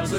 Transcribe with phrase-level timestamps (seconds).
[0.00, 0.16] Do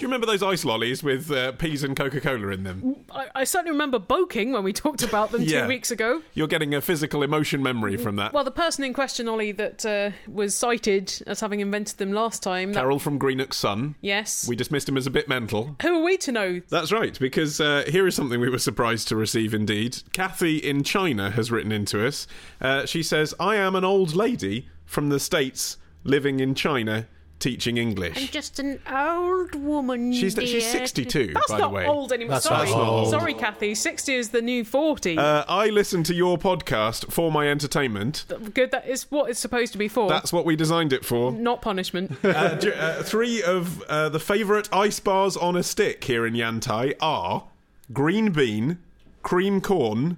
[0.00, 2.96] you remember those ice lollies with uh, peas and Coca Cola in them?
[3.12, 5.62] I, I certainly remember boking when we talked about them Yeah.
[5.62, 6.22] two weeks ago.
[6.34, 8.32] You're getting a physical emotion memory from that.
[8.32, 12.42] Well, the person in question, Olly, that uh, was cited as having invented them last
[12.42, 12.72] time.
[12.72, 13.94] that- Carol from Greenock's son.
[14.00, 14.48] yes.
[14.48, 15.76] We dismissed him as a bit mental.
[15.82, 16.60] Who are we to know?
[16.68, 19.98] That's right, because uh, here is something we were surprised to receive indeed.
[20.12, 22.26] Kathy in China has written into us.
[22.60, 27.06] Uh, she says, I am an old lady from the States living in China
[27.38, 28.16] teaching English.
[28.16, 30.12] I'm just an old woman.
[30.12, 31.86] She's, she's 62, That's by not the way.
[31.86, 32.34] old anymore.
[32.34, 33.10] That's Sorry, old.
[33.10, 33.74] sorry, Kathy.
[33.74, 35.18] Sixty is the new forty.
[35.18, 38.24] Uh, I listen to your podcast for my entertainment.
[38.54, 38.70] Good.
[38.70, 40.08] That is what it's supposed to be for.
[40.08, 41.32] That's what we designed it for.
[41.32, 42.12] not punishment.
[42.26, 46.34] Uh, ju- uh, three of uh, the favourite ice bars on a stick here in
[46.34, 47.44] Yantai are
[47.92, 48.78] green bean,
[49.22, 50.16] cream corn,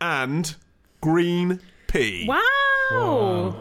[0.00, 0.54] and
[1.00, 2.26] green pea.
[2.28, 2.40] wow.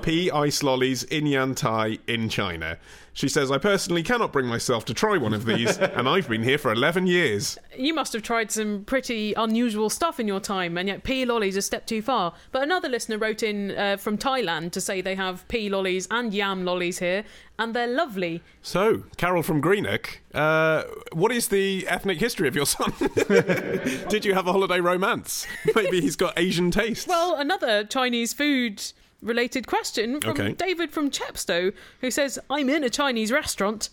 [0.02, 2.78] Pea ice lollies in Yantai in China.
[3.14, 6.44] She says, I personally cannot bring myself to try one of these, and I've been
[6.44, 7.58] here for 11 years.
[7.78, 11.56] You must have tried some pretty unusual stuff in your time, and yet pea lollies
[11.56, 12.34] a step too far.
[12.52, 16.34] But another listener wrote in uh, from Thailand to say they have pea lollies and
[16.34, 17.23] yam lollies here,
[17.58, 18.44] and they're lovely.
[18.62, 22.94] So, Carol from Greenock, uh, what is the ethnic history of your son?
[24.10, 25.48] Did you have a holiday romance?
[25.73, 27.08] Maybe he's got Asian tastes.
[27.08, 28.84] Well, another Chinese food
[29.21, 30.52] related question from Okay.
[30.53, 33.89] David from Chepstow, who says, I'm in a Chinese restaurant.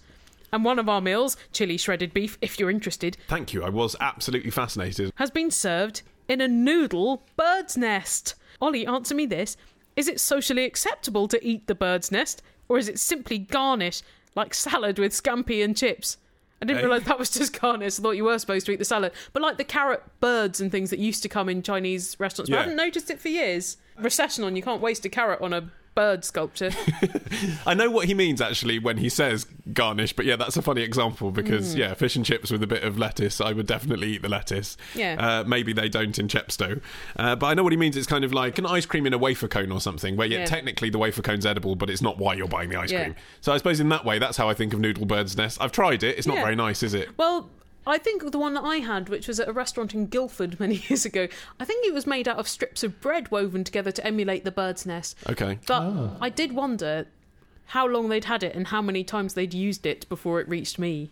[0.53, 3.63] And one of our meals, chili shredded beef, if you're interested, Thank you.
[3.65, 5.13] I was absolutely fascinated.
[5.17, 8.35] has been served in a noodle bird's nest.
[8.61, 9.57] Olly, answer me this.
[9.97, 14.03] Is it socially acceptable to eat the bird's nest, or is it simply garnish,
[14.35, 16.19] like salad with scampi and chips?
[16.61, 17.99] I didn't realise that was just garnish.
[17.99, 19.13] I thought you were supposed to eat the salad.
[19.33, 22.51] But like the carrot birds and things that used to come in Chinese restaurants.
[22.51, 22.63] But I Yeah.
[22.65, 23.79] haven't noticed it for years.
[23.99, 26.71] Recession on, you can't waste a carrot on a bird sculpture.
[27.67, 30.81] I know what he means actually when he says garnish, but yeah, that's a funny
[30.83, 31.35] example Mm.
[31.35, 34.31] because yeah, fish and chips with a bit of lettuce, I would definitely eat the
[34.31, 34.79] lettuce.
[34.95, 35.17] Yeah.
[35.19, 36.81] Uh, maybe they don't in Chepstow,
[37.17, 37.97] uh, but I know what he means.
[37.99, 40.39] It's kind of like an ice cream in a wafer cone or something, where yeah,
[40.41, 40.45] Yeah.
[40.47, 43.03] technically the wafer cone's edible, but it's not why you're buying the ice Yeah.
[43.05, 43.17] cream.
[43.43, 45.59] So I suppose in that way, that's how I think of noodle bird's nest.
[45.61, 47.11] I've tried it; it's not very nice, is it?
[47.19, 47.51] Well,
[47.87, 50.83] I think the one that I had, which was at a restaurant in Guildford many
[50.89, 51.29] years ago,
[51.59, 54.51] I think it was made out of strips of bread woven together to emulate the
[54.51, 55.17] bird's nest.
[55.29, 55.59] Okay.
[55.67, 56.17] But ah.
[56.21, 57.07] I did wonder
[57.67, 60.79] how long they'd had it and how many times they'd used it before it reached
[60.79, 61.11] me.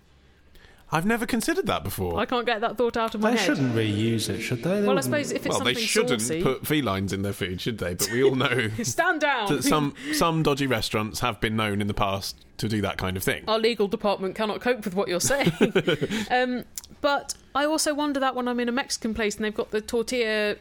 [0.92, 2.18] I've never considered that before.
[2.18, 3.50] I can't get that thought out of my They head.
[3.50, 4.80] They shouldn't reuse it, should they?
[4.80, 7.22] They Well, I suppose if it's something salty, well, they shouldn't saucy, put felines in
[7.22, 7.94] their food, should they?
[7.94, 9.54] But we all know stand down.
[9.54, 13.16] that some some dodgy restaurants have been known in the past to do that kind
[13.16, 13.44] of thing.
[13.46, 15.52] Our legal department cannot cope with what you're saying.
[16.30, 16.64] um,
[17.00, 19.80] but I also wonder that when I'm in a Mexican place and they've got the
[19.80, 20.56] tortilla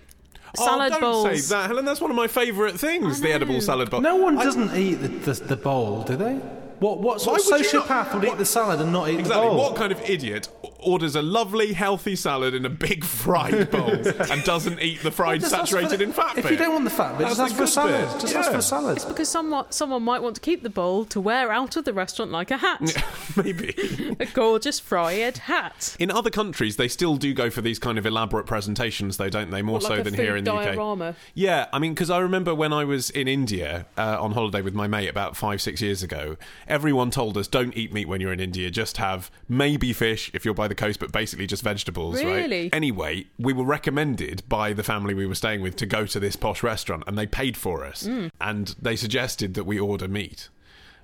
[0.55, 1.45] salad oh, don't bowls.
[1.45, 1.85] say that, Helen.
[1.85, 3.19] That's one of my favourite things.
[3.19, 4.01] The edible salad bowl.
[4.01, 6.39] No one I- doesn't eat the, the, the bowl, do they?
[6.79, 9.09] What what sort Why of would you not- sociopath would eat the salad and not
[9.09, 9.45] eat Exactly.
[9.47, 9.63] the bowl?
[9.63, 10.47] What kind of idiot
[10.81, 15.41] orders a lovely, healthy salad in a big fried bowl and doesn't eat the fried,
[15.41, 16.51] Just ask for saturated the- in fat If bit?
[16.53, 18.09] you don't want the fat bit, just ask for a salad.
[18.11, 18.21] bit.
[18.21, 18.95] Just ask for a salad.
[18.97, 21.93] It's because someone, someone might want to keep the bowl to wear out of the
[21.93, 22.81] restaurant like a hat.
[23.35, 24.15] Maybe.
[24.19, 25.95] a gorgeous fried hat.
[25.99, 29.51] In other countries, they still do go for these kind of elaborate presentations, though, don't
[29.51, 29.61] they?
[29.61, 31.15] More What, so like a than here in the UK.
[31.33, 34.73] Yeah, I mean, because I remember when I was in India uh, on holiday with
[34.73, 36.37] my mate about five, six years ago,
[36.67, 40.45] everyone told us don't eat meat when you're in India, just have maybe fish if
[40.45, 42.63] you're by the coast, but basically just vegetables, Really?
[42.63, 42.75] right?
[42.75, 46.35] Anyway, we were recommended by the family we were staying with to go to this
[46.37, 48.31] posh restaurant, and they paid for us, Mm.
[48.39, 50.49] and they suggested that we order meat.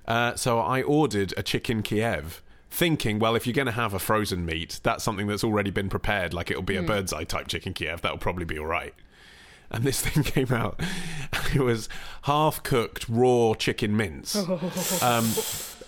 [0.06, 2.42] Uh, so I ordered a chicken Kiev.
[2.68, 5.88] Thinking, well, if you're going to have a frozen meat, that's something that's already been
[5.88, 6.34] prepared.
[6.34, 8.02] Like it'll be a bird's eye type chicken Kiev.
[8.02, 8.94] That'll probably be all right
[9.70, 10.80] and this thing came out.
[11.54, 11.88] It was
[12.22, 14.36] half cooked raw chicken mince,
[15.02, 15.24] um,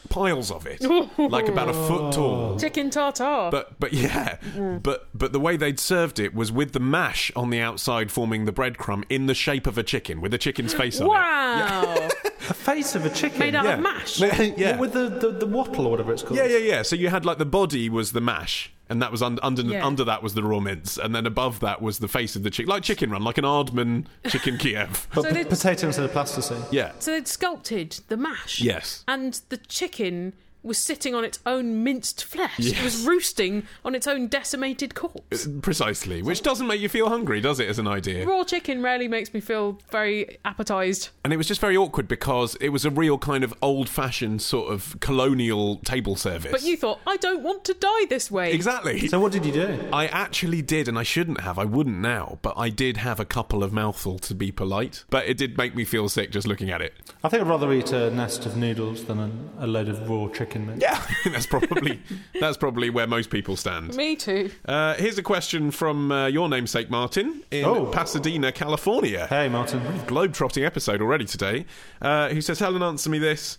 [0.09, 0.81] piles of it,
[1.19, 2.59] like about a foot tall.
[2.59, 3.51] Chicken tartare.
[3.51, 4.83] But but yeah, mm.
[4.83, 8.45] but but the way they'd served it was with the mash on the outside forming
[8.45, 11.11] the breadcrumb in the shape of a chicken with a chicken's face on it.
[11.11, 12.09] wow.
[12.51, 13.41] A face of a chicken.
[13.41, 13.75] Made out Yeah.
[13.75, 14.21] of mash.
[14.21, 14.79] Yeah.
[14.79, 16.39] With the, the, the wattle or whatever it's called.
[16.39, 16.83] Yeah, yeah, yeah.
[16.83, 19.87] So you had like the body was the mash, and that was under under, Yeah.
[19.87, 22.51] under that was the raw mince, and then above that was the face of the
[22.51, 25.07] chicken, like chicken run, like an Aardman chicken Kiev.
[25.15, 26.63] But So p- they'd- potato instead of plasticine.
[26.71, 26.93] Yeah.
[26.99, 28.61] So they'd sculpted the mash.
[28.61, 29.05] Yes.
[29.09, 30.33] And the chicken
[30.63, 32.59] was sitting on its own minced flesh.
[32.59, 33.07] It was Yes.
[33.07, 35.47] roosting on its own decimated corpse.
[35.47, 38.27] Uh, precisely, which doesn't make you feel hungry, does it, as an idea?
[38.27, 41.11] Raw chicken rarely makes me feel very appetized.
[41.25, 44.43] And it was just very awkward because it was a real kind of old fashioned
[44.43, 46.51] sort of colonial table service.
[46.51, 48.53] But you thought, I don't want to die this way.
[48.53, 49.07] Exactly.
[49.09, 49.89] So what did you do?
[49.93, 51.59] I actually did, and I shouldn't have.
[51.59, 55.05] I wouldn't now, but I did have a couple of mouthfuls to be polite.
[55.09, 56.95] But it did make me feel sick just looking at it.
[57.23, 59.19] I think I'd rather eat a nest of noodles than
[59.59, 60.81] a, a load of raw chicken mince.
[60.83, 61.01] Yeah,
[61.31, 62.01] that's probably
[62.41, 63.95] that's probably where most people stand.
[63.95, 64.51] Me too.
[64.65, 67.87] Uh, here's a question from uh, your namesake Martin in Oh.
[67.87, 69.27] Pasadena, California.
[69.29, 69.81] Hey, Martin.
[70.07, 71.67] Globe-trotting episode already today.
[72.01, 73.59] Uh, who says, "Helen, answer me this: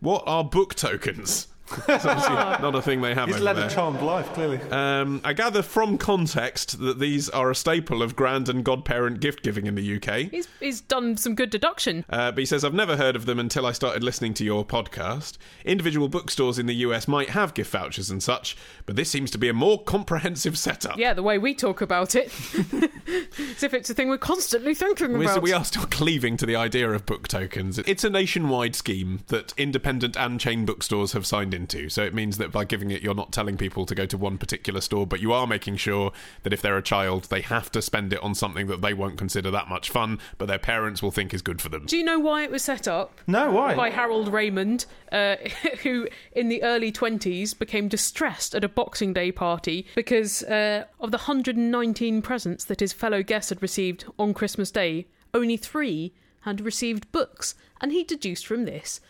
[0.00, 1.48] What are book tokens?"
[1.88, 3.66] It's obviously not a thing they have He's over led there.
[3.66, 4.60] a charmed life, clearly.
[4.70, 9.42] Um, I gather from context that these are a staple of grand and godparent gift
[9.42, 10.30] giving in the UK.
[10.30, 12.04] He's, he's done some good deduction.
[12.10, 14.64] Uh, but he says, I've never heard of them until I started listening to your
[14.64, 15.38] podcast.
[15.64, 19.38] Individual bookstores in the US might have gift vouchers and such, but this seems to
[19.38, 20.98] be a more comprehensive setup.
[20.98, 22.26] Yeah, the way we talk about it.
[23.38, 25.42] As if it's a thing we're constantly thinking We- about.
[25.42, 27.78] we are still cleaving to the idea of book tokens.
[27.78, 31.88] It's a nationwide scheme that independent and chain bookstores have signed into.
[31.88, 34.36] So it means that by giving it, you're not telling people to go to one
[34.36, 36.12] particular store, but you are making sure
[36.42, 39.16] that if they're a child, they have to spend it on something that they won't
[39.16, 41.86] consider that much fun, but their parents will think is good for them.
[41.86, 43.20] Do you know why it was set up?
[43.26, 43.74] No, why?
[43.76, 45.36] By Harold Raymond, uh,
[45.82, 51.12] who in the early 20s became distressed at a Boxing Day party because uh, of
[51.12, 56.60] the 119 presents that his fellow guests had received on Christmas Day, only three had
[56.60, 57.54] received books.
[57.80, 59.00] And he deduced from this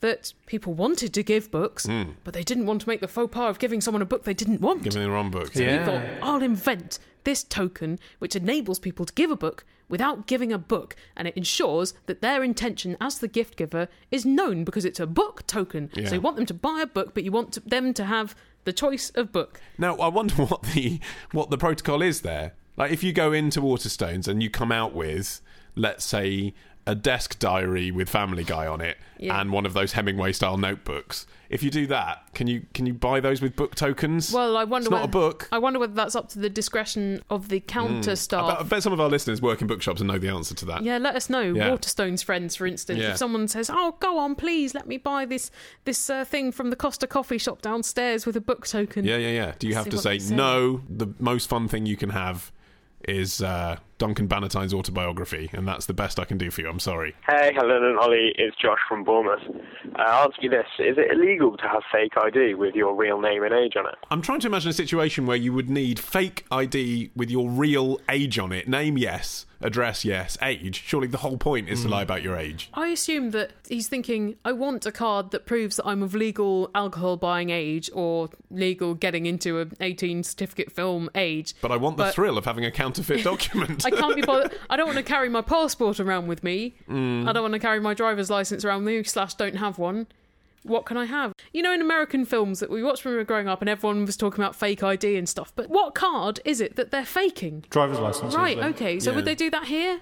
[0.00, 2.10] that people wanted to give books, Hmm.
[2.24, 4.34] but they didn't want to make the faux pas of giving someone a book they
[4.34, 4.82] didn't want.
[4.84, 5.54] Giving the wrong book.
[5.54, 5.78] Yeah.
[5.80, 10.52] He thought, I'll invent this token which enables people to give a book without giving
[10.52, 14.84] a book, and it ensures that their intention as the gift giver is known because
[14.84, 15.90] it's a book token.
[15.94, 16.08] Yeah.
[16.08, 18.34] So you want them to buy a book, but you want to, them to have
[18.64, 19.60] the choice of book.
[19.78, 21.00] Now, I wonder what the
[21.32, 22.52] what the protocol is there.
[22.76, 25.40] Like, if you go into Waterstones and you come out with,
[25.74, 26.54] let's say,
[26.88, 29.38] a desk diary with Family Guy on it Yeah.
[29.38, 31.26] and one of those Hemingway style notebooks.
[31.50, 34.32] If you do that, can you can you buy those with book tokens?
[34.32, 35.48] Well, I wonder it's not whether, a book.
[35.52, 38.48] I wonder whether that's up to the discretion of the counter I staff.
[38.48, 40.64] bet, I bet some of our listeners work in bookshops and know the answer to
[40.66, 40.82] that.
[40.82, 41.42] Yeah, let us know.
[41.42, 41.68] Yeah.
[41.70, 43.00] Waterstones friends, for instance.
[43.00, 43.10] Yeah.
[43.10, 45.50] If someone says, "Oh, go on, please, let me buy this
[45.84, 49.30] this uh, thing from the Costa coffee shop downstairs with a book token." Yeah, yeah,
[49.30, 49.52] yeah.
[49.58, 50.34] Do you have to say, say.
[50.34, 50.80] no?
[50.88, 52.50] The most fun thing you can have
[53.06, 56.68] is uh, Duncan Bannatyne's autobiography, and that's the best I can do for you.
[56.68, 57.14] I'm sorry.
[57.28, 59.42] Hey, Helen and Olly, it's Josh from Bournemouth.
[59.98, 60.66] Uh, I'll ask you this.
[60.78, 63.96] Is it illegal to have fake ID with your real name and age on it?
[64.10, 68.00] I'm trying to imagine a situation where you would need fake ID with your real
[68.08, 68.68] age on it.
[68.68, 69.46] Name, yes.
[69.60, 70.38] Address, yes.
[70.40, 70.80] Age.
[70.86, 72.70] Surely the whole point is to lie about your age.
[72.74, 76.70] I assume that he's thinking, I want a card that proves that I'm of legal
[76.76, 81.54] alcohol buying age or legal getting into an 18 certificate film age.
[81.60, 83.84] But I want the But- thrill of having a counterfeit document.
[83.92, 84.52] I can't be bothered.
[84.70, 86.74] I don't want to carry my passport around with me.
[86.88, 87.28] Mm.
[87.28, 90.06] I don't want to carry my driver's license around with me, slash, don't have one.
[90.64, 91.32] What can I have?
[91.52, 94.04] You know, in American films that we watched when we were growing up and everyone
[94.04, 97.64] was talking about fake ID and stuff, but what card is it that they're faking?
[97.70, 98.34] Driver's license.
[98.34, 98.74] Right, usually.
[98.74, 99.16] okay, so Yeah.
[99.16, 100.00] would they do that here?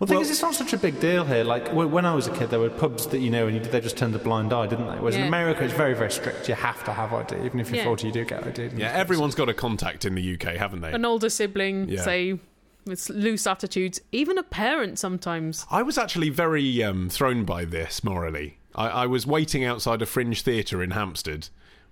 [0.00, 1.42] Well, the thing is, it's not such a big deal here.
[1.42, 3.96] Like when I was a kid, there were pubs that you know, and they just
[3.96, 4.94] turned a blind eye, didn't they?
[4.96, 6.48] Whereas in America, it's very, very strict.
[6.48, 7.84] You have to have ID, even if you're Yeah.
[7.84, 8.70] 40, you do get ID.
[8.76, 10.92] yeah, everyone's got a contact in the UK, haven't they?
[10.92, 12.02] An older sibling, Yeah.
[12.02, 12.38] say,
[12.88, 15.66] with loose attitudes, even a parent sometimes.
[15.70, 18.58] I was actually very um, thrown by this morally.
[18.74, 21.48] I, I was waiting outside a fringe theatre in Hampstead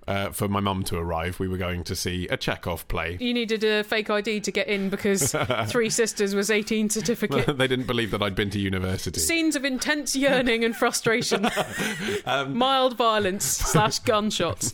[0.09, 1.41] uh, for my mum to arrive.
[1.41, 3.17] We were going to see a Chekhov play.
[3.21, 5.35] You needed a fake ID to get in because
[5.67, 7.47] Three Sisters was 18 certificate.
[7.59, 9.21] they didn't believe that I'd been to university.
[9.21, 11.49] Scenes of intense yearning and frustration.
[12.25, 14.73] Um, Mild violence slash gunshots.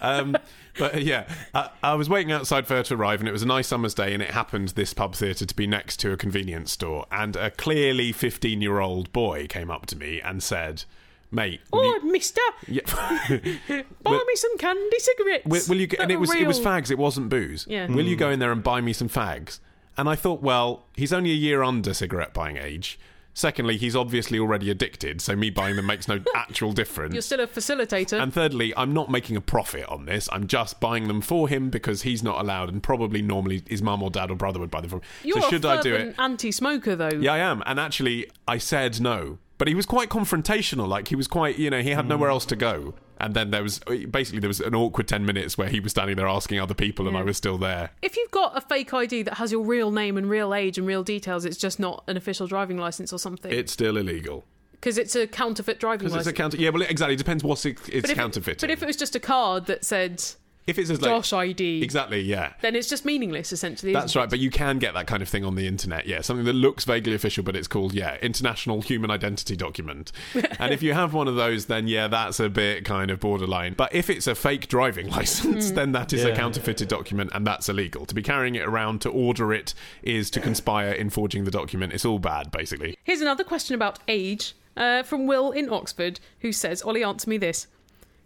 [0.00, 0.36] um,
[0.78, 3.42] but uh, yeah, I, I was waiting outside for her to arrive, and it was
[3.42, 6.16] a nice summer's day, and it happened this pub theatre to be next to a
[6.16, 10.84] convenience store, and a clearly fifteen-year-old boy came up to me and said,
[11.30, 12.82] "Mate, will Oh, you- mister, yeah,
[14.02, 15.46] buy me some candy cigarettes.
[15.46, 17.66] will, will you?" Get, and it was are it was fags, it wasn't booze.
[17.68, 17.86] Yeah.
[17.86, 18.20] Will you mm.
[18.20, 19.60] go in there and buy me some fags?
[19.98, 23.00] And I thought, well, he's only a year under cigarette buying age.
[23.38, 27.12] Secondly, he's obviously already addicted, so me buying them makes no actual difference.
[27.12, 28.20] You're still a facilitator.
[28.20, 30.28] And thirdly, I'm not making a profit on this.
[30.32, 34.02] I'm just buying them for him because he's not allowed, and probably normally his mum
[34.02, 35.02] or dad or brother would buy them for him.
[35.22, 36.16] You're so should I do it?
[36.18, 37.16] anti-smoker, though.
[37.16, 37.62] Yeah, I am.
[37.64, 39.38] And actually, I said no.
[39.56, 40.88] But he was quite confrontational.
[40.88, 42.94] Like he was quite, you know, he had nowhere else to go.
[43.20, 46.16] And then there was basically there was an awkward ten minutes where he was standing
[46.16, 47.90] there asking other people, and I was still there.
[48.00, 50.86] If you've got a fake ID that has your real name and real age and
[50.86, 53.52] real details, it's just not an official driving license or something.
[53.52, 54.44] It's still illegal.
[54.72, 56.28] because it's a counterfeit driving license.
[56.28, 56.56] it's a counter.
[56.56, 58.60] Yeah, well, it exactly depends what it, it's but counterfeiting.
[58.60, 60.22] but if it was just a card that said
[60.68, 62.52] if it's just like, Josh ID, exactly, yeah.
[62.60, 63.92] then it's just meaningless essentially.
[63.92, 66.06] That's isn't right, but you can get that kind of thing on the internet.
[66.06, 70.12] Yeah, something that looks vaguely official, but it's called yeah, International Human Identity Document.
[70.58, 73.74] and if you have one of those, then yeah, that's a bit kind of borderline.
[73.74, 75.14] But if it's a fake driving Hmm.
[75.16, 76.36] license, then that is a Yeah.
[76.36, 78.04] counterfeited document, and that's illegal.
[78.06, 81.92] To be carrying it around to order it is to conspire in forging the document.
[81.92, 82.96] It's all bad, basically.
[83.04, 87.38] Here's another question about age uh, from Will in Oxford, who says, Olly, answer me
[87.38, 87.66] this.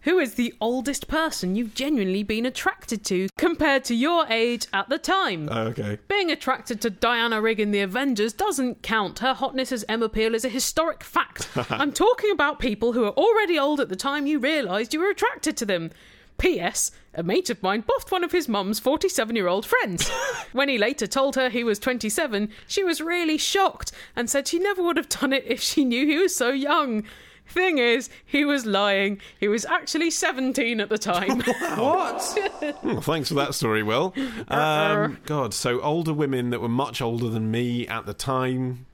[0.03, 4.89] Who is the oldest person you've genuinely been attracted to compared to your age at
[4.89, 5.49] the time?
[5.51, 5.99] Oh, okay.
[6.09, 9.21] Being attracted to Diana Rigg in The Avengers doesn't count.
[9.21, 11.49] Her hotness as Emma Peel is a historic fact.
[11.71, 15.11] I'm talking about people who are already old at the time you realised you were
[15.11, 15.91] attracted to them.
[16.37, 16.91] P.S.
[17.15, 20.09] A mate of mine boffed one of his mum's 47 year old friends.
[20.53, 24.59] when he later told her he was 27, she was really shocked and said she
[24.59, 27.05] never would have done it if she knew he was so young.
[27.53, 29.21] Thing is, he was lying.
[29.39, 31.43] He was actually 17 at the time.
[31.77, 32.21] What?
[33.03, 34.15] Thanks for that story, Will.
[34.49, 38.87] Um, God, so older women that were much older than me at the time.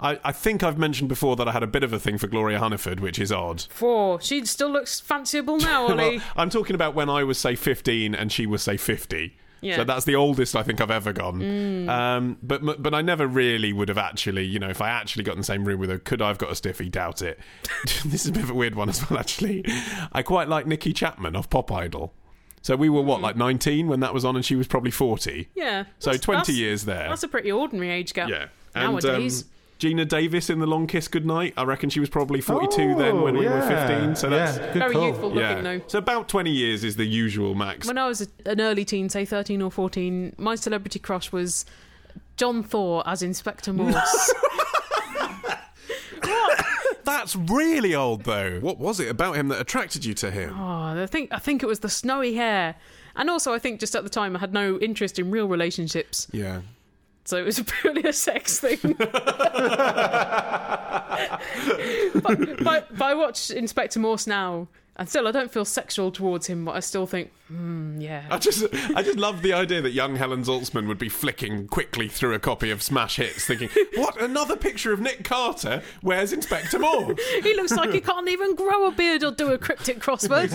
[0.00, 2.26] I, I think I've mentioned before that I had a bit of a thing for
[2.26, 3.62] Gloria Hunniford, which is odd.
[3.70, 4.20] Four.
[4.20, 6.18] She still looks fanciable now, Olly.
[6.18, 9.36] Well, I'm talking about when I was, say, 15 and she was, say, 50.
[9.64, 9.76] Yeah.
[9.76, 11.88] So that's the oldest I think I've ever gone.
[11.88, 15.32] Um, but but I never really would have actually, you know, if I actually got
[15.32, 16.88] in the same room with her, could I have got a stiffy?
[16.88, 17.38] Doubt it.
[18.04, 19.64] this is a bit of a weird one as well, actually.
[20.12, 22.12] I quite like Nicki Chapman of Pop Idol.
[22.62, 25.48] So we were, what, like 19 when that was on and she was probably 40?
[25.54, 25.84] yeah.
[25.98, 27.08] So that's- 20 that's- years there.
[27.08, 28.28] That's a pretty ordinary age gap.
[28.30, 28.46] Yeah.
[28.74, 29.42] And, Nowadays.
[29.42, 29.48] um,
[29.80, 33.36] Geena Davis in The Long Kiss Goodnight, I reckon she was probably 42 then when
[33.36, 34.14] we were Oh, 15.
[34.16, 34.56] So that's.
[34.56, 35.06] yeah, good very call.
[35.08, 35.48] youthful Yeah.
[35.50, 35.80] looking, though.
[35.88, 37.86] So about 20 years is the usual max.
[37.86, 41.66] When I was an early teen, say 13 or 14, my celebrity crush was
[42.36, 44.34] John Thaw as Inspector Morse.
[47.04, 48.58] That's really old, though.
[48.60, 50.54] What was it about him that attracted you to him?
[50.58, 52.76] oh, I think I think it was the snowy hair.
[53.16, 56.26] And also, I think just at the time I had no interest in real relationships,
[56.32, 56.62] Yeah.
[57.24, 58.78] So it was purely a sex thing.
[62.22, 66.46] but, but, but I watch Inspector Morse now, and still I don't feel sexual towards
[66.46, 68.24] him, but I still think, hmm, yeah.
[68.30, 68.64] I just,
[68.94, 72.38] I just love the idea that young Helen Zaltzman would be flicking quickly through a
[72.38, 74.20] copy of Smash Hits, thinking, "What?
[74.20, 75.82] Another picture of Nick Carter?
[76.02, 79.58] Where's Inspector Morse?" He looks like he can't even grow a beard or do a
[79.58, 80.50] cryptic crossword.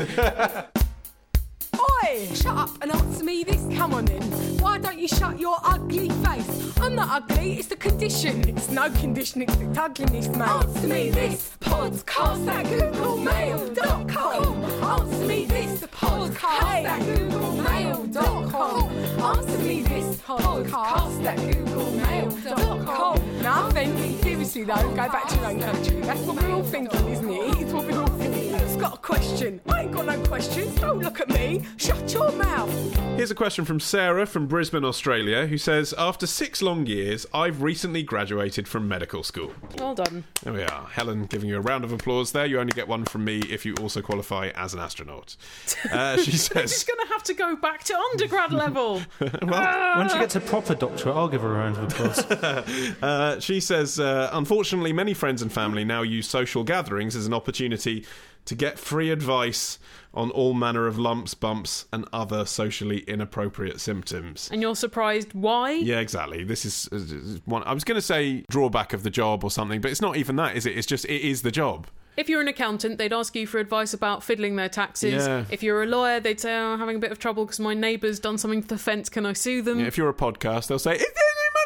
[1.75, 2.27] Oi!
[2.33, 3.63] Shut up and answer me this.
[3.77, 4.21] Come on then.
[4.59, 6.77] Why don't you shut your ugly face?
[6.79, 8.47] I'm not ugly, it's the condition.
[8.47, 10.41] It's no condition, it's the ugliness, mate.
[10.41, 11.57] Answer me this.
[11.61, 14.63] Podcast at googlemail.com.
[14.83, 15.81] Answer me this.
[15.81, 18.89] Podcast at googlemail.com.
[19.23, 20.15] Answer me this.
[20.21, 23.41] Podcast at googlemail.com.
[23.41, 24.19] Nothing.
[24.21, 25.99] Seriously though, go back to your own country.
[26.01, 27.61] That's what we're all thinking, isn't it?
[27.61, 28.53] It's what we're all thinking.
[28.53, 29.59] Who's got a question?
[29.69, 30.75] I ain't got no questions.
[30.79, 31.58] Don't look at me.
[31.77, 32.95] Shut your mouth.
[33.17, 37.61] Here's a question from Sarah from Brisbane, Australia, who says, "After six long years, I've
[37.61, 40.23] recently graduated from medical school." well done.
[40.43, 40.87] There we are.
[40.87, 42.45] Helen giving you a round of applause there.
[42.45, 45.35] You only get one from me if you also qualify as an astronaut.
[45.91, 46.49] Uh, she She's
[46.83, 49.01] going to have to go back to undergrad level.
[49.41, 52.19] Well, when she gets a proper doctorate, I'll give her a round of applause.
[53.01, 57.33] uh, she says, uh, unfortunately, many friends and family now use social gatherings as an
[57.33, 58.05] opportunity
[58.45, 59.79] to get free advice
[60.13, 64.49] on all manner of lumps, bumps, and other socially inappropriate symptoms.
[64.51, 65.71] and you're surprised why?
[65.73, 66.43] Yeah, exactly.
[66.43, 67.63] This is uh, one.
[67.63, 70.35] I was going to say drawback of the job or something, but it's not even
[70.37, 70.77] that, is it?
[70.77, 71.87] It's just it is the job.
[72.17, 75.25] If you're an accountant, they'd ask you for advice about fiddling their taxes.
[75.25, 75.45] Yeah.
[75.49, 77.73] If you're a lawyer, they'd say, oh, I'm having a bit of trouble because my
[77.73, 79.07] neighbour's done something to the fence.
[79.07, 79.79] Can I sue them?
[79.79, 81.23] Yeah, if you're a podcast, they'll say, "Is there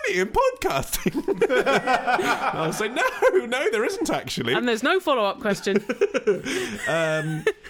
[0.10, 1.52] any money in podcasting?"
[2.54, 3.04] I'll say, "No,
[3.46, 5.84] no, there isn't actually." And there's no follow up question.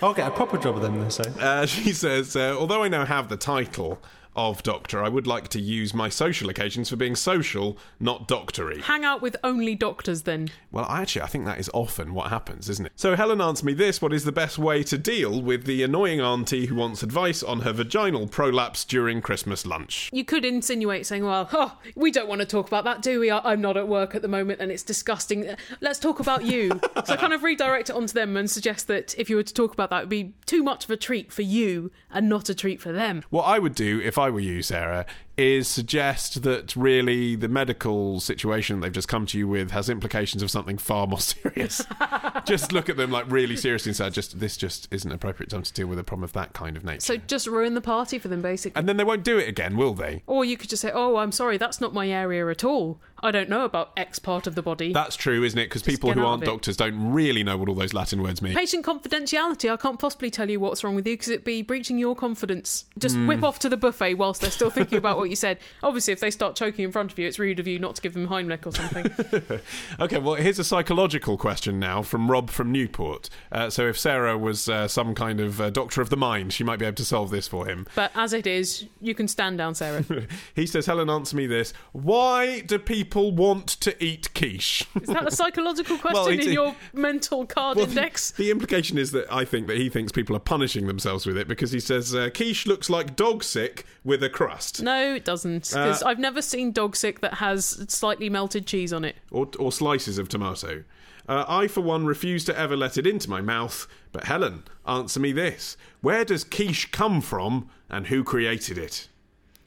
[0.02, 1.32] I'll get a proper job then, they say.
[1.40, 4.00] Uh, she says, uh, although I now have the title
[4.36, 8.82] of doctor, I would like to use my social occasions for being social, not doctory.
[8.82, 10.50] Hang out with only doctors then.
[10.72, 12.92] Well, actually, I think that is often what happens, isn't it?
[12.96, 16.22] So, Helen answered me this What is the best way to deal with the annoying
[16.22, 20.10] auntie who wants advice on her vaginal prolapse during Christmas lunch?
[20.13, 23.30] You could insinuate saying, well, oh, we don't want to talk about that, do we?
[23.32, 25.56] I- I'm not at work at the moment and it's disgusting.
[25.82, 26.70] Let's talk about you.
[27.06, 29.54] so I kind of redirect it onto them and suggest that if you were to
[29.54, 32.50] talk about that, it would be too much of a treat for you and not
[32.50, 33.24] a treat for them.
[33.30, 38.20] What I would do if I were you, Sarah, is suggest that really the medical
[38.20, 41.84] situation they've just come to you with has implications of something far more serious.
[42.46, 45.63] just look at them like really seriously and say, just this just isn't appropriate time
[45.63, 47.00] to deal with a problem of that kind of nature.
[47.02, 48.78] So just ruin the party for them, basically.
[48.80, 50.22] and then they won't do it again, will they?
[50.28, 53.00] or you could just say, "Oh, I'm sorry, that's not my area at all.
[53.22, 55.66] I don't know about X part of the body." That's true, isn't it?
[55.66, 58.54] Because people who aren't doctors don't really know what all those Latin words mean.
[58.54, 59.72] Patient confidentiality.
[59.72, 62.86] I can't possibly tell you what's wrong with you because it'd be breaching your confidence.
[63.00, 63.28] Just Hmm.
[63.28, 65.58] whip off to the buffet whilst they're still thinking about what you said.
[65.82, 68.01] Obviously, if they start choking in front of you, it's rude of you not to
[68.01, 69.60] give them Heimlich or something.
[70.00, 73.30] Okay, well, here's a psychological question now from Rob from Newport.
[73.51, 76.63] Uh, so, if Sarah was uh, some kind of uh, doctor of the mind, she
[76.63, 77.86] might be able to solve this for him.
[77.96, 80.03] but as it is, you can stand down, Sarah.
[80.56, 81.74] He says, Helen, answer me this.
[81.94, 84.86] Why do people want to eat quiche?
[85.01, 88.32] Is that a psychological question Well, in your mental card Well, index?
[88.32, 91.48] The implication is that I think that he thinks people are punishing themselves with it
[91.48, 94.82] because he says uh, quiche looks like dog sick with a crust.
[94.84, 95.70] No, it doesn't.
[95.70, 99.15] Because Uh, I've never seen dog sick that has slightly melted cheese on it.
[99.32, 100.84] or, or slices of tomato.
[101.27, 103.88] Uh, I, for one, refuse to ever let it into my mouth.
[104.12, 109.08] But Helen, answer me this: Where does quiche come from, and who created it?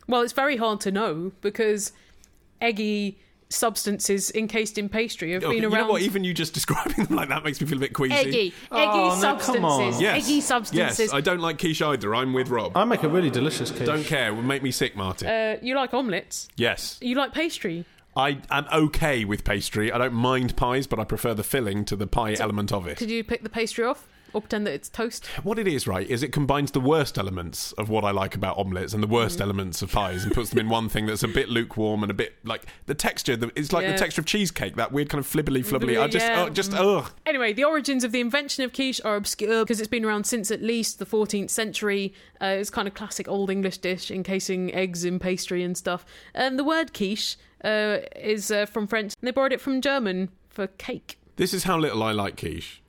[0.07, 1.93] Well, it's very hard to know because
[2.61, 5.87] eggy substances encased in pastry have Oh, been you around.
[5.87, 6.03] know what?
[6.03, 8.15] Even you just describing them like that makes me feel a bit queasy.
[8.15, 10.01] eggy, eggy Oh, no, substances, come on.
[10.01, 10.25] Yes.
[10.25, 10.99] eggy substances.
[10.99, 12.15] Yes, I don't like quiche either.
[12.15, 12.77] I'm with Rob.
[12.77, 13.87] I make a really delicious quiche.
[13.87, 14.29] don't care.
[14.29, 15.29] It would make me sick, Martin.
[15.29, 16.49] uh, you like omelettes?
[16.57, 16.99] yes.
[17.01, 17.85] You like pastry?
[18.17, 19.93] I am okay with pastry.
[19.93, 22.97] I don't mind pies, but I prefer the filling to the pie element of it.
[22.97, 25.27] Could you pick the pastry off or pretend that it's toast?
[25.43, 28.59] What it is, right, is it combines the worst elements of what I like about
[28.59, 31.29] omelettes and the worst elements of pies and puts them in one thing that's a
[31.29, 33.37] bit lukewarm and a bit like the texture.
[33.37, 33.93] the- It's like Yeah.
[33.93, 36.01] the texture of cheesecake, that weird kind of flibbly flubbly.
[36.01, 36.45] I just, Yeah.
[36.45, 37.11] oh, just, ugh.
[37.25, 40.51] Anyway, the origins of the invention of quiche are obscure because it's been around since
[40.51, 42.13] at least the 14th century.
[42.41, 46.05] Uh, it's kind of classic old English dish, encasing eggs in pastry and stuff.
[46.35, 50.29] And the word quiche uh, is uh, from French, and they borrowed it from German
[50.51, 51.19] for cake.
[51.37, 52.83] This is how little I like quiche.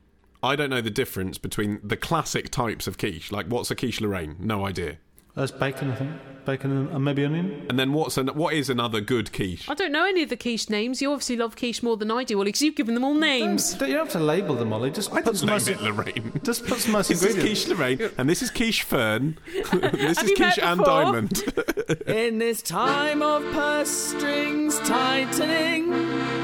[0.48, 3.32] I don't know the difference between the classic types of quiche.
[3.32, 4.36] Like, what's a quiche Lorraine?
[4.40, 4.98] No idea.
[5.36, 6.12] That's bacon, I think.
[6.46, 7.66] Bacon and, and maybe onion.
[7.70, 9.70] And then what's an, what is another good quiche?
[9.70, 11.02] I don't know any of the quiche names.
[11.02, 13.74] You obviously love quiche more than I do, Olly, because you've given them all names.
[13.76, 14.90] Don't, you don't have to label them, Olly.
[14.90, 16.42] Just I put didn't some name nice, it Lorraine.
[16.44, 17.66] Just put some nice This is ingredients.
[17.66, 19.38] quiche Lorraine, and this is quiche Fern.
[19.54, 19.70] this
[20.18, 21.04] Have is you met quiche Anne before?
[21.04, 21.44] Diamond.
[22.08, 26.37] In this time of purse strings tightening, the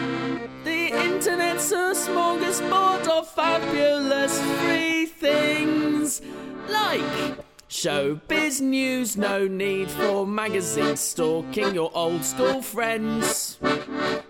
[1.03, 6.22] internet's a smorgasbord of fabulous free things
[6.69, 13.58] like showbiz news, no need for magazines stalking your old school friends.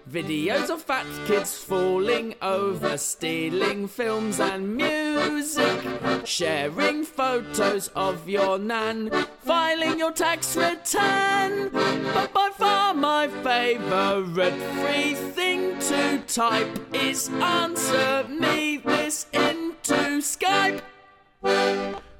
[0.09, 5.77] Videos of fat kids falling over, stealing films and music,
[6.23, 9.11] sharing photos of your nan,
[9.43, 11.69] filing your tax return.
[12.13, 20.81] But by far my favourite free thing to type is answer me this into Skype.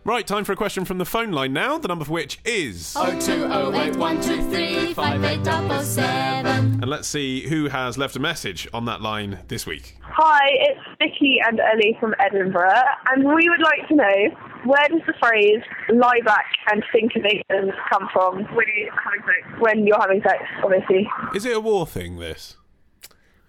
[0.06, 2.94] Right, time for a question from the phone line now, the number for which is.
[2.98, 6.80] Oh two oh eight one two three five eight double seven.
[6.82, 9.98] And let's see who has left a message on that line this week.
[10.02, 15.02] Hi, it's Vicky and Ellie from Edinburgh, and we would like to know where does
[15.08, 19.60] the phrase lie back and think of England come from when you're having sex?
[19.60, 21.10] When you're having sex, obviously.
[21.36, 22.58] Is it a war thing, this?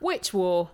[0.00, 0.70] Which war?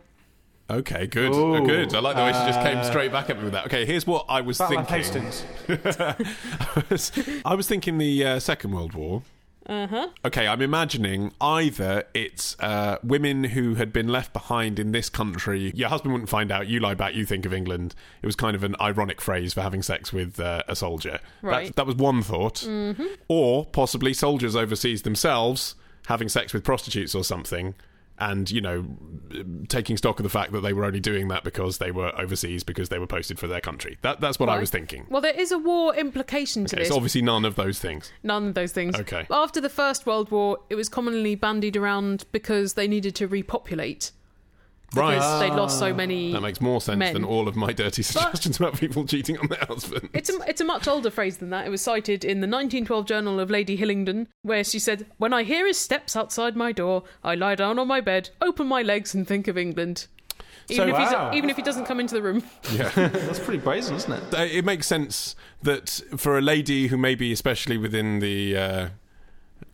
[0.71, 1.35] Okay, good.
[1.35, 1.95] Ooh, Oh, good.
[1.95, 3.67] I like the way she just came straight back at me with that.
[3.67, 4.95] Okay, here's what I was Battle thinking.
[4.97, 5.45] Hastings.
[5.69, 7.13] I, was,
[7.45, 9.23] I was thinking the uh, Second World War.
[9.67, 10.09] Uh huh.
[10.25, 15.71] Okay, I'm imagining either it's uh, women who had been left behind in this country.
[15.75, 16.67] Your husband wouldn't find out.
[16.67, 17.15] You lie back.
[17.15, 17.95] You think of England.
[18.23, 21.21] It was kind of an ironic phrase for having sex with uh, a soldier.
[21.43, 21.67] Right.
[21.69, 22.57] That, that was one thought.
[22.67, 23.05] Mm-hmm.
[23.29, 25.75] Or possibly soldiers overseas themselves
[26.07, 27.75] having sex with prostitutes or something.
[28.21, 28.85] And you know,
[29.69, 32.63] taking stock of the fact that they were only doing that because they were overseas
[32.63, 33.99] because they were posted for their country.
[34.03, 35.07] That, that's what I was thinking.
[35.09, 36.89] Well, there is a war implication to It's this.
[36.89, 38.13] It's obviously none of those things.
[38.23, 38.95] None of those things.
[38.97, 39.27] Okay.
[39.31, 44.13] After the First World War, it was commonly bandied around because they needed to repopulate.
[44.95, 45.15] Right.
[45.15, 46.33] Because they'd lost so many.
[46.33, 47.15] That makes more sense men.
[47.15, 50.09] than all of my dirty suggestions about people cheating on their husbands.
[50.13, 51.67] It's a, it's a much older phrase than that.
[51.67, 55.45] It was cited in the 1912 Journal of Lady Hillingdon, where she said, When I
[55.45, 59.15] hear his steps outside my door, I lie down on my bed, open my legs,
[59.15, 60.07] and think of England.
[60.69, 61.31] Even, So- if, he's, Wow.
[61.35, 62.43] even if he doesn't come into the room.
[62.73, 62.89] Yeah.
[62.95, 64.55] That's pretty brazen, isn't it?
[64.55, 68.89] It makes sense that for a lady who maybe, especially within the uh,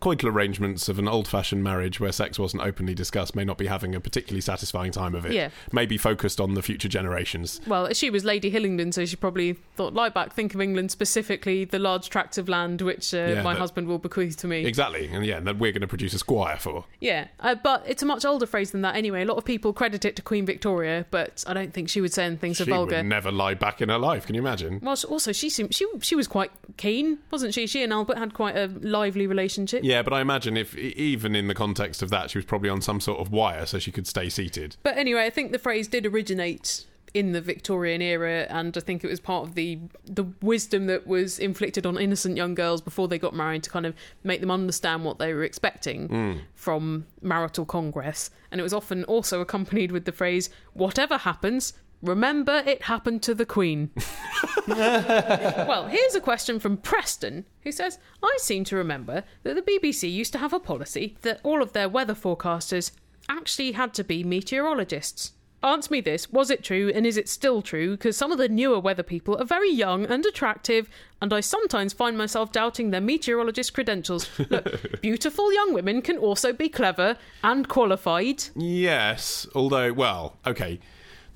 [0.00, 3.94] coital arrangements of an old-fashioned marriage where sex wasn't openly discussed may not be having
[3.94, 5.32] a particularly satisfying time of it.
[5.32, 5.48] Yeah.
[5.72, 7.61] Maybe focused on the future generations.
[7.66, 11.64] Well, she was Lady Hillingdon, so she probably thought, lie back, think of England, specifically
[11.64, 14.64] the large tract of land which uh, Yeah, my that- husband will bequeath to me.
[14.66, 16.85] Exactly, and yeah, that we're going to produce a squire for.
[17.00, 19.22] Yeah, uh, but it's a much older phrase than that anyway.
[19.22, 22.12] A lot of people credit it to Queen Victoria, but I don't think she would
[22.12, 22.96] say anything so she vulgar.
[22.96, 24.26] would never lie back in her life.
[24.26, 24.80] Can you imagine?
[24.82, 27.66] Well, also she seemed she she was quite keen, wasn't she?
[27.66, 29.85] She and Albert had quite a lively relationship.
[29.87, 32.81] Yeah, but I imagine if even in the context of that, she was probably on
[32.81, 34.77] some sort of wire so she could stay seated.
[34.83, 39.05] But anyway, I think the phrase did originate in the Victorian era, and I think
[39.05, 43.07] it was part of the the wisdom that was inflicted on innocent young girls before
[43.07, 43.94] they got married to kind of
[44.25, 46.33] make them understand what they were expecting hmm.
[46.57, 48.31] from marital congress.
[48.51, 53.35] And it was often also accompanied with the phrase, "Whatever happens." Remember, it happened to
[53.35, 53.90] the Queen.
[54.68, 60.12] well, here's a question from Preston, who says I seem to remember that the BBC
[60.12, 62.92] used to have a policy that all of their weather forecasters
[63.28, 65.32] actually had to be meteorologists.
[65.62, 67.92] Answer me this was it true and is it still true?
[67.92, 70.88] Because some of the newer weather people are very young and attractive,
[71.20, 74.28] and I sometimes find myself doubting their meteorologist credentials.
[74.50, 78.44] Look, beautiful young women can also be clever and qualified.
[78.54, 80.78] Yes, although, well, okay.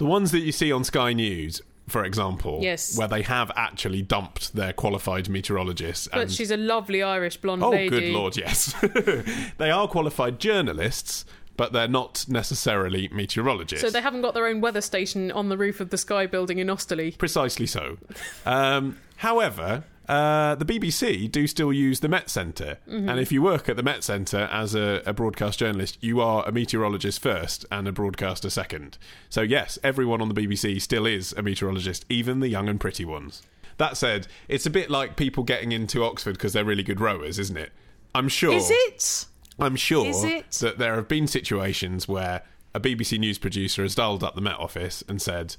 [0.00, 2.96] The ones that you see on Sky News, for example, Yes.
[2.96, 6.08] where they have actually dumped their qualified meteorologists.
[6.10, 7.90] But and, she's a lovely Irish blonde oh, lady.
[7.90, 8.74] good lord, yes.
[9.58, 11.26] they are qualified journalists,
[11.58, 13.84] but they're not necessarily meteorologists.
[13.84, 16.56] So they haven't got their own weather station on the roof of the Sky building
[16.56, 17.18] in Osterley.
[17.18, 17.98] Precisely so.
[18.46, 23.08] Um, however, uh, the BBC do still use the Met center Mm-hmm.
[23.08, 26.44] and if you work at the Met Centre as a, a broadcast journalist, you are
[26.48, 28.98] a meteorologist first and a broadcaster second.
[29.28, 33.04] So yes, everyone on the BBC still is a meteorologist, even the young and pretty
[33.04, 33.42] ones.
[33.76, 37.38] That said, it's a bit like people getting into Oxford because they're really good rowers,
[37.38, 37.72] isn't it?
[38.14, 38.52] I'm sure.
[38.52, 39.26] Is it?
[39.58, 40.50] I'm sure Is it?
[40.60, 42.42] that there have been situations where
[42.74, 45.56] a BBC news producer has dialed up the Met Office and said,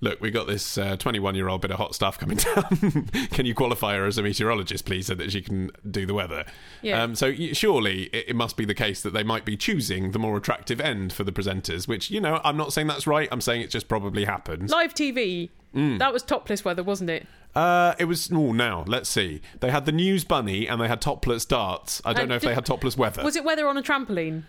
[0.00, 3.08] Look, we got this 21 year old bit of hot stuff coming down.
[3.32, 6.44] can you qualify her as a meteorologist, please, so that she can do the weather?
[6.82, 7.02] Yeah.
[7.02, 10.18] Um, so surely it, it must be the case that they might be choosing the
[10.20, 13.28] more attractive end for the presenters, which, you know, I'm not saying that's right.
[13.32, 14.70] I'm saying it just probably happens.
[14.70, 15.50] Live TV.
[15.74, 15.98] Mm.
[15.98, 17.26] That was topless weather, wasn't it?
[17.54, 19.40] Uh, it was, oh, now, let's see.
[19.60, 22.00] They had the news bunny and they had topless darts.
[22.04, 23.22] I don't And know if did- they had topless weather.
[23.24, 24.44] Was it weather on a trampoline?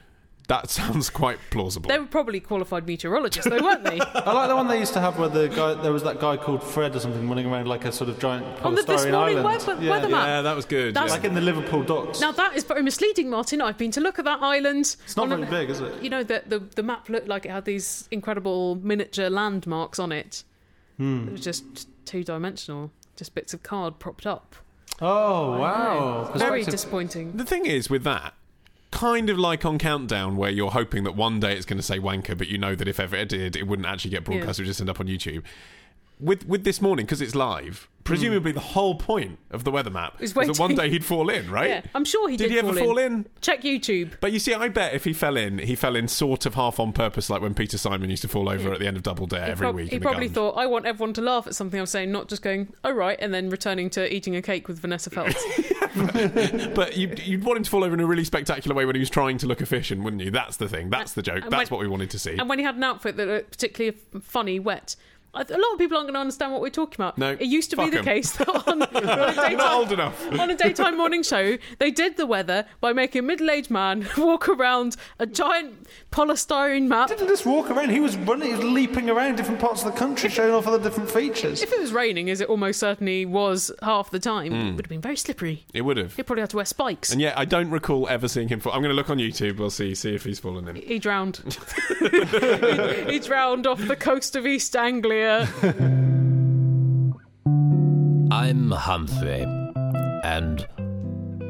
[0.50, 1.88] That sounds quite plausible.
[1.88, 4.00] They were probably qualified meteorologists, though, weren't they?
[4.16, 6.36] I like the one they used to have where the guy there was that guy
[6.38, 9.12] called Fred or something running around like a sort of giant On the This polystyrene
[9.12, 9.46] Morning island.
[9.68, 9.90] weather- yeah.
[9.92, 10.28] weather map.
[10.28, 10.94] Yeah, that was good.
[10.96, 11.16] That's- yeah.
[11.18, 12.20] Like in the Liverpool docks.
[12.20, 13.62] now that is very misleading, Martin.
[13.62, 14.96] I've been to look at that island.
[15.06, 16.02] it's not on a- very big, is it?
[16.04, 20.12] You know that the the map looked like it had these incredible miniature landmarks on
[20.12, 20.44] it.
[20.98, 21.28] Hmm.
[21.28, 24.56] It was just two dimensional, just bits of card propped up.
[25.02, 26.24] Oh wow!
[26.36, 26.72] Very Perspective.
[26.72, 27.38] disappointing.
[27.38, 28.34] The thing is with that,
[28.92, 32.00] kind of like on Countdown, where you're hoping that one day it's going to say
[32.00, 34.64] wanker, but you know that if ever it did, it wouldn't actually get broadcast; it
[34.64, 35.44] would just end up on YouTube.
[36.20, 38.56] With with this morning, because it's live, presumably hmm.
[38.56, 41.50] the whole point of the weather map Is was that one day he'd fall in,
[41.50, 41.70] right?
[41.70, 42.50] Yeah, I'm sure he did.
[42.50, 43.28] Did he ever fall fall in?
[43.42, 44.14] Check YouTube.
[44.20, 46.80] But you see, I bet if he fell in, he fell in sort of half
[46.80, 49.28] on purpose, like when Peter Simon used to fall over at the end of Double
[49.28, 49.90] Dare He, every prob- week.
[49.90, 52.42] he in probably thought, I want everyone to laugh at something I'm saying, not just
[52.42, 55.44] going, oh, right, and then returning to eating a cake with Vanessa Feltz.
[56.76, 59.00] But you'd, you'd want him to fall over in a really spectacular way when he
[59.00, 60.32] was trying to look efficient, wouldn't you?
[60.32, 60.90] That's the thing.
[60.90, 61.44] That's the joke.
[61.44, 62.38] And That's when- what we wanted to see.
[62.38, 64.96] and when he had an outfit that looked particularly funny, wet.
[65.34, 67.18] I- A lot of people aren't going to understand what we're talking about.
[67.18, 68.06] No, it used to be the the 'em.
[68.06, 70.32] case that on, on, a daytime, Not old enough.
[70.40, 74.50] on a daytime morning show, they did the weather by making a middle-aged man walk
[74.50, 77.10] around a giant polystyrene map.
[77.10, 77.90] He didn't just walk around.
[77.90, 78.50] He was running.
[78.50, 81.62] He was leaping around different parts of the country, showing off all the different features.
[81.62, 84.68] If it was raining, as it almost certainly was half the time, Hmm.
[84.70, 85.66] it would have been very slippery.
[85.74, 86.16] It would have.
[86.16, 87.12] He'd probably have to wear spikes.
[87.12, 88.74] And yet, I don't recall ever seeing him fall.
[88.74, 89.58] I'm going to look on YouTube.
[89.58, 90.76] We'll see, see if he's fallen in.
[90.78, 91.42] He drowned.
[92.00, 95.19] he, he drowned off the coast of East Anglia.
[98.32, 99.42] I'm Humphrey,
[100.24, 100.66] and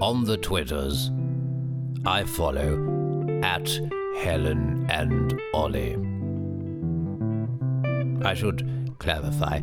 [0.01, 1.11] on the Twitters,
[2.03, 3.69] I follow at
[4.17, 5.97] Helen and Olly.
[8.25, 9.59] I should clarify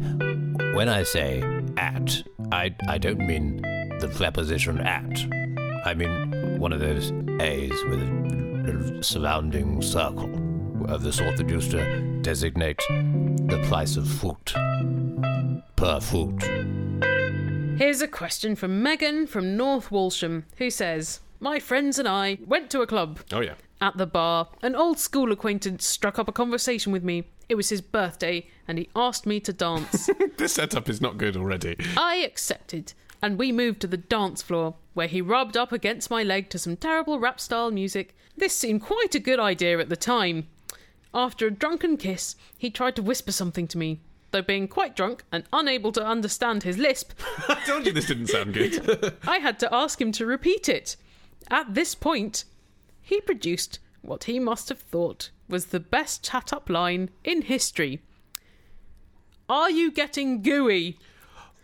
[0.75, 1.43] when I say
[1.77, 3.57] at, I, I don't mean
[3.99, 5.19] the preposition at.
[5.85, 10.31] I mean one of those A's with a surrounding circle,
[10.85, 14.55] of the sort that used to designate the price of fruit
[15.77, 16.43] per fruit.
[17.79, 22.71] Here's a question from Megan from North Walsham, who says, My friends and I went
[22.71, 23.21] to a club.
[23.33, 23.55] Oh, yeah.
[23.81, 27.25] At the bar, an old school acquaintance struck up a conversation with me.
[27.49, 30.09] It was his birthday, and he asked me to dance.
[30.37, 31.77] This setup is not good already.
[31.97, 36.23] I accepted, and we moved to the dance floor, where he rubbed up against my
[36.23, 38.15] leg to some terrible rap style music.
[38.37, 40.49] This seemed quite a good idea at the time.
[41.15, 44.01] After a drunken kiss, he tried to whisper something to me.
[44.33, 47.13] Though being quite drunk and unable to understand his lisp,
[47.49, 49.17] I told you this didn't sound good.
[49.27, 50.97] I had to ask him to repeat it.
[51.51, 52.45] At this point,
[53.01, 58.03] he produced what he must have thought was the best chat up line in history.
[59.49, 60.99] Are you getting gooey?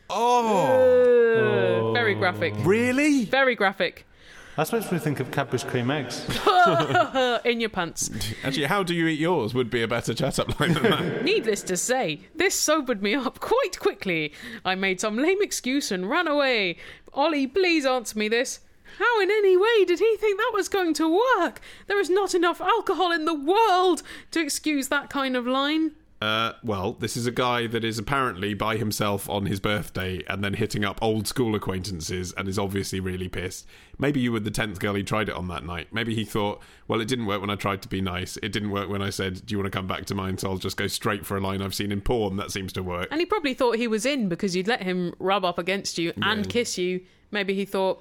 [0.09, 2.55] oh, Uh, Very graphic.
[2.61, 3.24] really?
[3.24, 4.07] Very graphic.
[4.56, 6.26] That makes me think of Cadbury's cream eggs.
[7.44, 8.10] In your pants.
[8.44, 11.24] Actually, how do you eat yours would be a better chat up line than that.
[11.24, 14.34] Needless to say, this sobered me up quite quickly.
[14.64, 16.76] I made some lame excuse and ran away.
[17.14, 18.60] Olly, please answer me this.
[18.98, 21.60] How in any way did he think that was going to work?
[21.86, 25.92] There is not enough alcohol in the world to excuse that kind of line.
[26.22, 30.44] Uh, well, this is a guy that is apparently by himself on his birthday and
[30.44, 33.66] then hitting up old school acquaintances and is obviously really pissed.
[33.98, 35.88] Maybe you were the 10th girl he tried it on that night.
[35.90, 38.37] Maybe he thought, well, it didn't work when I tried to be nice.
[38.37, 40.38] It didn't work when I said, do you want to come back to mine?
[40.38, 42.37] So I'll just go straight for a line I've seen in porn.
[42.37, 43.08] That seems to work.
[43.11, 46.12] And he probably thought he was in because you'd let him rub up against you
[46.22, 47.00] and kiss you.
[47.32, 48.00] Maybe he thought,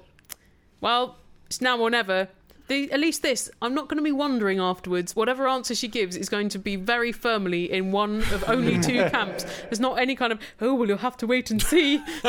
[0.80, 2.28] well, it's now or never.
[2.68, 5.14] The, at least this, I'm not going to be wondering afterwards.
[5.16, 9.04] Whatever answer she gives is going to be very firmly in one of only two
[9.10, 9.44] camps.
[9.62, 12.00] There's not any kind of, oh, well, you'll have to wait and see.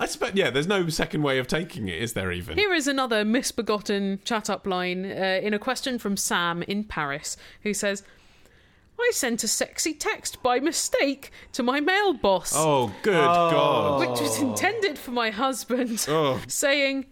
[0.00, 2.56] I suspect, yeah, there's no second way of taking it, is there even?
[2.56, 7.36] Here is another misbegotten chat up line uh, in a question from Sam in Paris,
[7.62, 8.04] who says,
[9.00, 12.52] I sent a sexy text by mistake to my mail boss.
[12.54, 14.00] Oh, good God.
[14.08, 16.40] which was intended for my husband, Oh.
[16.46, 17.06] saying,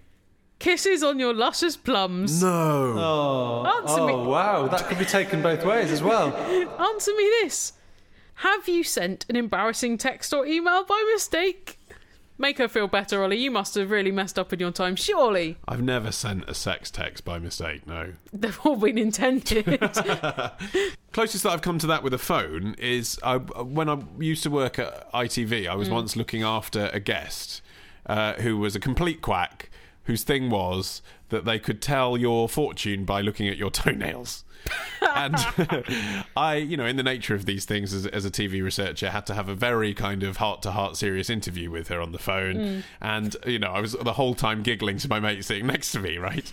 [0.59, 2.95] "Kisses on your luscious plums." No.
[2.99, 4.13] Oh, Answer me.
[4.13, 6.35] oh wow, that could be taken both ways as well.
[6.81, 7.73] Answer me this:
[8.37, 11.79] Have you sent an embarrassing text or email by mistake?
[12.39, 13.39] Make her feel better, Olly.
[13.39, 15.57] You must have really messed up in your time, surely.
[15.67, 18.13] I've never sent a sex text by mistake, no.
[18.33, 19.65] They've all been intended.
[21.13, 24.51] Closest that I've come to that with a phone is I, when I used to
[24.51, 25.67] work at ITV.
[25.67, 27.63] I was once looking after a guest
[28.05, 29.71] uh, who was a complete quack,
[30.07, 34.45] whose thing was that they could tell your fortune by looking at your toenails.
[35.15, 35.37] and
[36.37, 39.27] I, you know, in the nature of these things as, as a TV researcher, had
[39.27, 42.19] to have a very kind of heart to heart serious interview with her on the
[42.19, 42.85] phone.
[43.01, 46.01] And, you know, I was the whole time giggling to my mate sitting next to
[46.01, 46.53] me, right?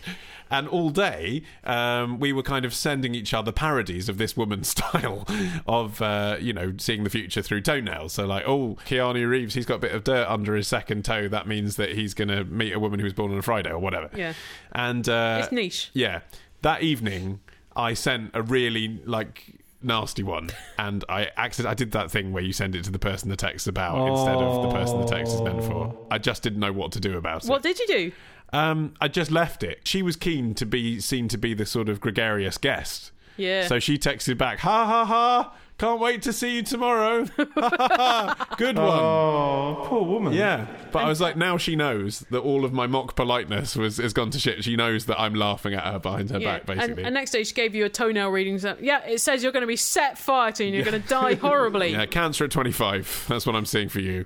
[0.50, 4.68] And all day, um, we were kind of sending each other parodies of this woman's
[4.78, 5.26] style
[5.66, 8.14] of, uh, you know, seeing the future through toenails.
[8.14, 11.28] So, like, oh, Keanu Reeves, he's got a bit of dirt under his second toe.
[11.28, 13.72] That means that he's going to meet a woman who was born on a Friday
[13.72, 14.10] or whatever.
[14.16, 14.34] Yeah.
[14.74, 15.90] And uh, it's niche.
[15.94, 16.22] yeah.
[16.62, 17.42] That evening,
[17.76, 22.44] I sent a really like nasty one, and I accident I did that thing where
[22.44, 25.34] you send it to the person the text about instead of the person the text
[25.34, 25.96] is meant for.
[26.10, 27.50] I just didn't know what to do about it.
[27.50, 28.12] What did you do?
[28.54, 29.82] Um, I just left it.
[29.84, 33.12] She was keen to be seen to be the sort of gregarious guest.
[33.36, 33.68] Yeah.
[33.68, 35.54] So she texted back, "Ha ha ha!
[35.78, 37.26] Can't wait to see you tomorrow.
[38.58, 40.34] Good one." Oh, poor woman.
[40.34, 43.98] Yeah, but I was like, now she knows that all of my mock politeness was
[43.98, 44.64] has gone to shit.
[44.64, 46.54] She knows that I'm laughing at her behind her yeah.
[46.54, 47.04] back, basically.
[47.04, 48.60] And, and next day she gave you a toenail reading.
[48.60, 51.08] So, yeah, it says you're going to be set fire to and you're going to
[51.08, 51.84] die horribly.
[51.94, 53.26] Yeah, cancer at 25.
[53.30, 54.26] That's what I'm seeing for you.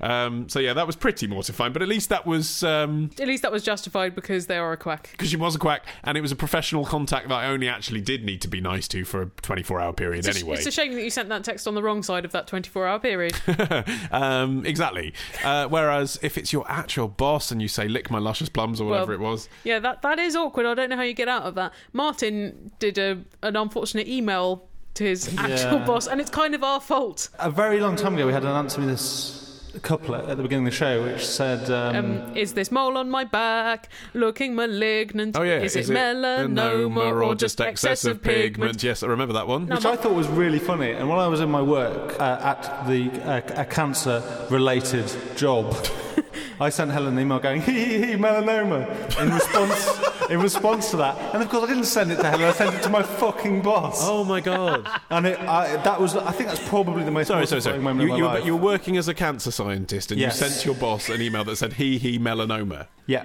[0.00, 3.42] Um, so yeah, that was pretty mortifying, but at least that was um, At least
[3.42, 5.10] that was justified because they are a quack.
[5.12, 8.00] because she was a quack, and it was a professional contact that I only actually
[8.00, 10.56] did need to be nice to for a 24 hour period It's a, anyway.
[10.56, 12.86] it's a shame that you sent that text on the wrong side of that 24
[12.86, 13.34] hour period.
[14.10, 15.14] um, exactly.
[15.42, 18.88] Uh, whereas if it's your actual boss and you say "lick my luscious plums" or
[18.88, 20.66] whatever Well, it was, yeah, that that is awkward.
[20.66, 21.72] I don't know how you get out of that.
[21.92, 25.84] Martin did a an unfortunate email to his actual Yeah.
[25.86, 27.28] boss, and it's kind of our fault.
[27.40, 29.43] A very long time ago, we had an answer me this
[29.82, 33.10] couplet at the beginning of the show, which said, um, Um, is this mole on
[33.10, 35.36] my back looking malignant?
[35.36, 38.82] oh yeah, is, it melanoma or just excessive pigment?
[38.82, 39.66] Yes, I remember that one.
[39.66, 40.92] which I thought was really funny.
[40.92, 45.74] And while I was in my work uh, at the uh, a cancer-related job,
[46.60, 48.86] I sent Helen an email going, "Hee hee hee, melanoma,"
[49.20, 49.86] in response
[50.30, 51.16] in response to that.
[51.34, 52.44] And of course, I didn't send it to Helen.
[52.46, 53.98] I sent it to my fucking boss.
[54.02, 54.88] Oh my god!
[55.10, 57.78] And it, I, that was, I think, that's probably the most sorry, sorry, sorry.
[57.78, 58.46] moment You, of my you, were, life.
[58.46, 60.40] you were working as a cancer scientist, and Yes.
[60.40, 63.22] you sent your boss an email that said "he he melanoma." yeah,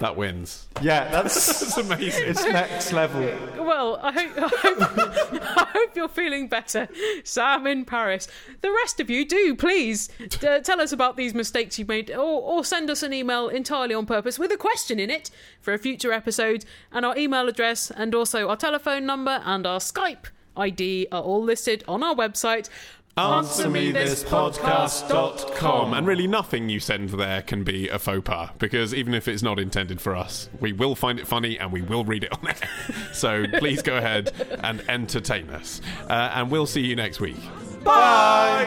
[0.00, 0.66] That wins.
[0.82, 2.24] yeah, that's That's amazing.
[2.28, 3.22] it's next level.
[3.64, 6.86] Well, I hope, I hope I hope you're feeling better,
[7.24, 8.28] Sam in Paris.
[8.60, 10.10] The rest of you do please
[10.46, 13.94] uh, tell us about these mistakes you've made, or, or send us an email entirely
[13.94, 15.30] on purpose with a question in it
[15.62, 16.41] for a future episode.
[16.92, 20.26] And our email address and also our telephone number and our Skype
[20.56, 22.68] ID are all listed on our website.
[23.16, 25.92] AnswerMeThisPodcast.com.
[25.92, 29.42] And really, nothing you send there can be a faux pas because even if it's
[29.42, 32.48] not intended for us, we will find it funny and we will read it on
[32.48, 32.54] air.
[33.12, 35.82] so please go ahead and entertain us.
[36.08, 37.36] Uh, and we'll see you next week.
[37.84, 38.64] Bye.